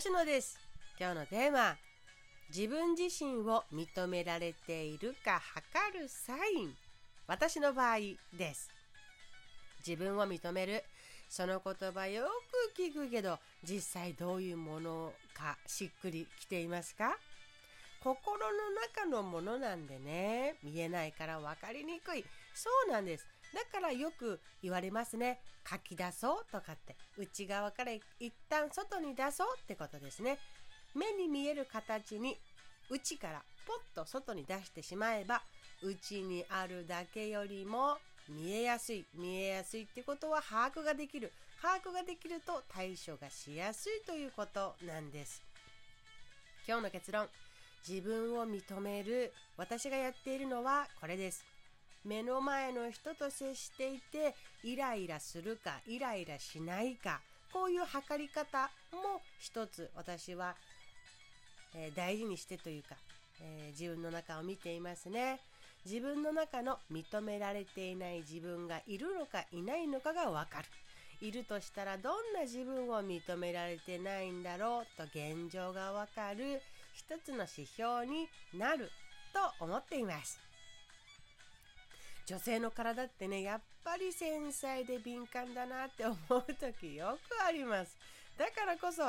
[0.00, 0.58] 吉野です。
[0.98, 1.76] 今日のテーマ
[2.48, 6.74] 自分自身を認められているか測るサイン。
[7.26, 7.98] 私の場合
[8.32, 8.70] です。
[9.86, 10.84] 自分を認める。
[11.28, 12.22] その言葉よ
[12.74, 17.18] く聞くけど実際どういうものかしっくりきていますか？
[18.02, 20.54] 心の中のものなんでね。
[20.64, 22.24] 見えないから分かりにくい。
[22.54, 23.26] そうなんです。
[23.54, 25.40] だからよく言われますね。
[25.68, 26.96] 書き出そうとかって。
[27.16, 30.38] 内側から一旦外に出そうってことですね。
[30.94, 32.38] 目に見える形に
[32.88, 35.42] 内からポッと外に出してしまえば
[35.82, 37.96] 内にあるだけよりも
[38.28, 39.04] 見えやすい。
[39.14, 41.32] 見えやすいってことは把握ができる。
[41.60, 45.42] 把握ができると対処がしやすいということなんです。
[46.66, 47.28] 今日の結論。
[47.86, 49.32] 自分を認める。
[49.56, 51.49] 私がやっているのはこれです。
[52.04, 54.34] 目の前の人と接していて
[54.64, 57.20] イライラするかイライラしないか
[57.52, 60.54] こういう測り方も一つ私は、
[61.74, 62.96] えー、大事にしてというか、
[63.42, 65.40] えー、自分の中を見ていますね
[65.84, 70.68] 自分の中の認められていない自分がいるのかいないのかがわかる。
[71.22, 76.62] いるとしたらどんな自分を認められてないんだろうと現状がわかる
[76.94, 78.90] 一つの指標になる
[79.58, 80.49] と思っています。
[82.30, 87.98] 女性の体ってね、やっぱり繊細で敏感だなって思う時よくあります。
[88.38, 89.02] だからこそ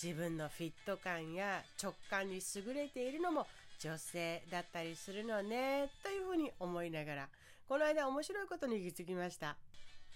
[0.00, 3.48] 自分のフィット感や直感に優れているのも
[3.80, 7.28] 女性だったりするのねというふうに思いながら
[7.68, 9.56] この間面白いことに気づきました。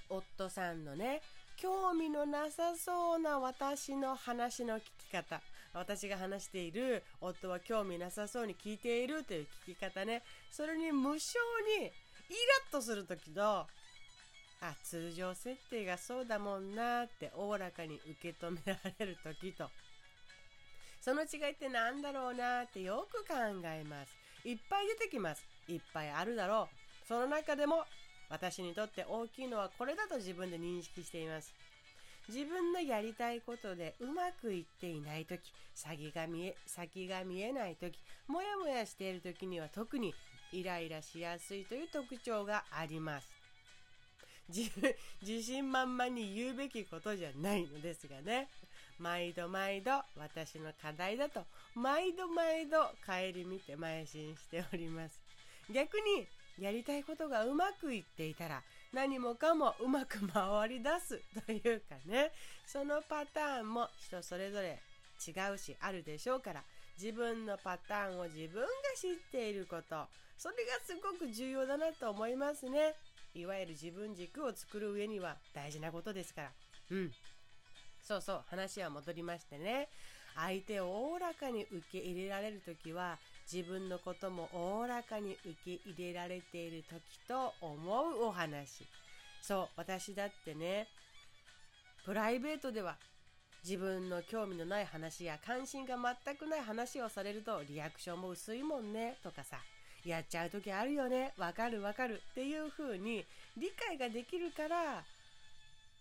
[0.08, 1.20] 夫さんのね
[1.56, 5.40] 興味のなさそうな私の話の聞き方。
[5.74, 10.22] 私が話している夫は興味なさそうに聞いているという聞き方ね。
[10.50, 11.38] それに無性
[11.80, 11.90] に
[12.34, 13.66] ッとする時とあ
[14.84, 19.68] 通常設定がそうだもんなっておおらかに受け止められる時と
[21.00, 23.34] その違いって何だろうなってよく考
[23.64, 24.48] えます。
[24.48, 25.44] いっぱい出てきます。
[25.66, 26.68] いっぱいあるだろ
[27.04, 27.08] う。
[27.08, 27.84] その中でも
[28.30, 31.52] 私にとって大きいのはこれだと自分で認識しています。
[32.28, 35.40] 自分のやりたいことでうまくいっていない時
[35.74, 37.98] 先が見え先が見えない時
[38.28, 40.14] もやもやしている時には特に
[40.52, 43.28] イライラしやすいという特徴があります。
[44.48, 44.70] 自
[45.22, 48.48] 自信満々に言うべきことじゃないのですがね。
[48.98, 53.14] 毎度毎度私の課題だと毎度毎度顧
[53.46, 55.20] みて邁進しております。
[55.70, 58.62] 逆にやりたいことがうまくいっていたら
[58.92, 62.30] 何もかもうまく回り出すというかね。
[62.66, 64.78] そのパターンも人それぞれ
[65.26, 66.64] 違うしあるでしょうから
[67.00, 70.06] 自分のパターンを自分が知っていること。
[70.36, 72.94] それがすごく重要だなと思いますね。
[73.34, 76.52] いわゆる自分軸を作る上には大事なことですから。
[76.90, 77.12] うん。
[78.02, 79.88] そうそう話は戻りましてね。
[80.34, 83.18] 相手をおおらかに受け入れられる時は
[83.50, 88.86] 自分のこともおおらかに受け入れられている時と思うお話。
[89.42, 90.86] そう私だってね
[92.04, 92.96] プライベートでは
[93.64, 99.58] 自分の興味のない話や関心が全くない話をされるとリアクションも薄いもんねとかさ。
[100.04, 101.32] やっちゃう時あるよね。
[101.38, 102.20] わかるわかる。
[102.32, 103.24] っていう風に
[103.56, 105.04] 理解ができるから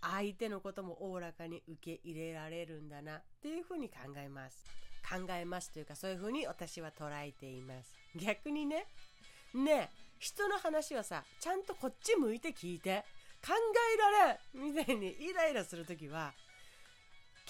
[0.01, 3.17] 相手のこともおおらかに受け入れられるんだな。
[3.17, 4.65] っていうふうに考えます。
[5.07, 7.91] 考えますというかそういうふうに私は捉えています。
[8.15, 8.87] 逆にね、
[9.53, 13.03] ねえ人の話はさ、ちゃんとこっち向いて聞いて、
[13.43, 13.53] 考
[13.95, 16.31] えられんみたいにイライラするときは、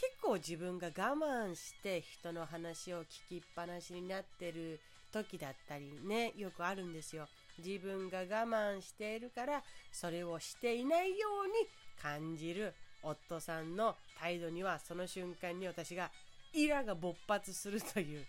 [0.02, 4.80] 結構自分が我慢して人の話を聞きっぱなしになってる
[5.14, 7.28] 時だったりね、よくあるんですよ。
[7.64, 9.62] 自分が我慢しているから
[9.92, 11.68] それをしていないように
[12.02, 12.74] 感じる
[13.04, 16.10] 夫さんの態度にはその瞬間に私が
[16.54, 18.26] イラが勃発するという。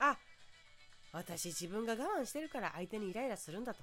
[0.00, 0.18] あ
[1.12, 3.80] 私自分が我慢してるから相手にイライラするんだと。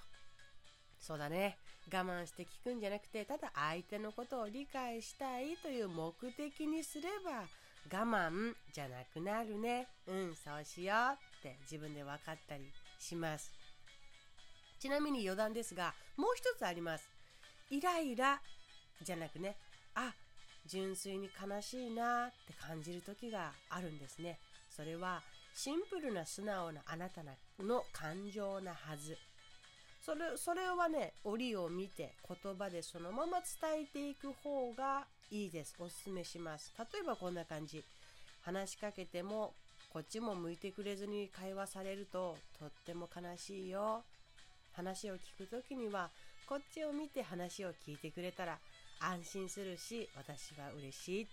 [0.99, 1.57] そうだね。
[1.87, 7.47] 我慢して聞くんじゃなくてただ相手のことを理解したいという目的にすれば
[7.91, 9.87] 我慢じゃなくなるね。
[10.07, 10.97] うんそうしよう
[11.39, 12.63] って自分で分かったり
[12.99, 13.51] します。
[14.79, 17.09] ちなみに余談ですがもう一つあります。
[17.69, 18.41] イライラ
[19.01, 19.55] じゃなくね
[19.95, 20.13] あ
[20.67, 24.39] 純粋に悲しいなって感じる時があるんですね。
[24.69, 25.21] それは
[25.55, 27.21] シンプルな素直なあなた
[27.59, 29.17] の感情なはず。
[30.03, 35.75] それそれはね折を見て言葉でそのまま伝えていく方がいいです。
[35.79, 36.73] おすすめします。
[36.77, 37.83] 例えばこんな感じ。
[38.41, 39.53] 話しかけても
[39.93, 44.03] こっちも向いてくれずに会話されるととっても悲しいよ。
[44.73, 46.09] 話を聞く時には
[46.47, 48.57] こっちを見て話を聞いてくれたら
[48.99, 51.31] 安心するし私は嬉しいって。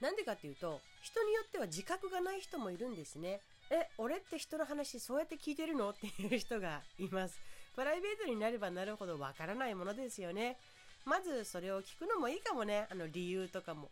[0.00, 3.40] なんでかっていうと人によっては自覚がない人もいるんですね。
[3.70, 5.90] え俺って人の話そうやって聞いてるの？
[5.90, 7.38] っていう人がいます。
[7.74, 10.56] プライベートになればなるほどわからないものですよね。
[11.04, 12.86] まずそれを聞くのもいいかもね。
[12.90, 13.88] あの理由とかも。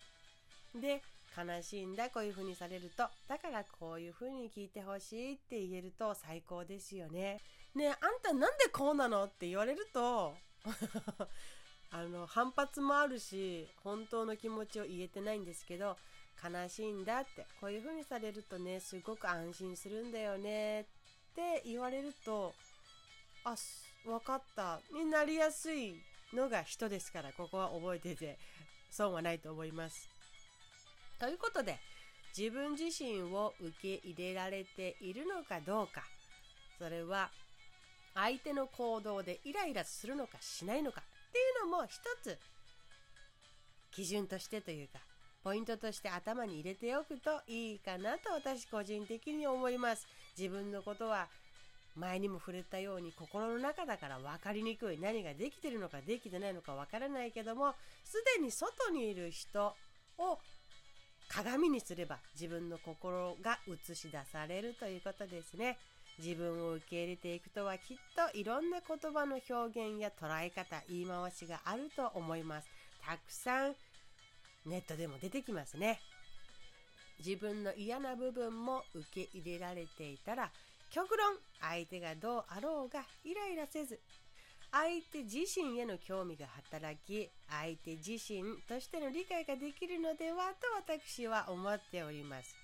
[0.75, 1.03] で
[1.37, 3.05] 悲しいんだこういう風にされると。
[3.29, 7.41] だからこういう風に聞いてほしいって言えると最高ですよね。
[7.75, 9.25] ねえあんたなんでこうなの？
[9.25, 10.35] って言われると
[11.93, 15.97] あの反発もあるし本当の気持ちを言えてないんですけど
[16.43, 17.47] 悲しいんだって。
[17.61, 20.83] こういう風にされるとねすごく安心するんだよね。
[20.83, 20.85] っ
[21.35, 22.55] て言われると
[23.45, 23.55] あ
[24.05, 24.81] 分かった。
[24.93, 25.95] になりやすい
[26.33, 28.39] のが人ですからここは覚えてて。
[28.91, 30.09] 損はないと思います。
[31.19, 31.79] ということで
[32.37, 36.03] 自分自身を受け入れられているのかどうか。
[36.79, 37.31] それは
[38.15, 42.39] 相手の行動でイライラするのかしないのかっていうのも一つ
[43.91, 44.99] 基準としてというか
[45.47, 50.05] ポイントとして頭に入れておくといいかなと私個人的に思います
[50.37, 51.29] 自分のことは
[51.95, 59.73] 前にも触れたように心の中だから分かりにくい何ができてるのかできてないのか分からないけどもすでに外にいる人
[60.19, 60.39] を
[61.29, 65.77] 鏡にすれば自分の心が映し出されるということですね。
[66.19, 67.97] 自分を受け入れていくとはきっ
[68.33, 72.69] といろんな言葉の表現や捉え方、言い回しがあると思います。
[73.05, 73.77] たくさん
[74.67, 76.01] ネットでも出てきますね。
[77.25, 80.51] 自分の嫌な部分も受け入れられていたら、
[80.91, 84.01] 極論相手がどうあろうがイライラせず、
[84.71, 92.55] 相手自身への興味が働き、相手自身としての理解ができるのではと私は思っております。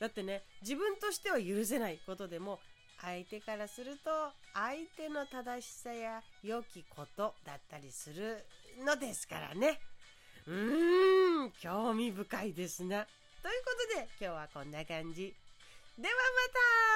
[0.00, 2.60] だってね、自分としては許せないことでも、
[3.00, 4.10] 相手からすると
[4.54, 8.42] 相手の正しさや良きことだったりする
[8.84, 9.80] のですからね。
[10.46, 13.04] うーん、興味深いですな。
[13.42, 15.34] ということで今日はこんな感じ。
[15.98, 16.95] ではまた